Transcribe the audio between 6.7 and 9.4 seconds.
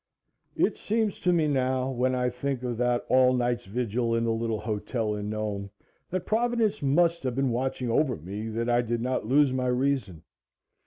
must have been watching over me, that I did not